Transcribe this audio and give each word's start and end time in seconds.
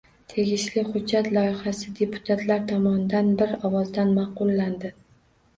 Tegishli 0.31 0.83
hujjat 0.87 1.27
loyihasi 1.35 1.93
deputatlar 1.99 2.65
tomonidan 2.73 3.29
bir 3.43 3.55
ovozdan 3.71 4.15
ma’qullandi 4.19 4.93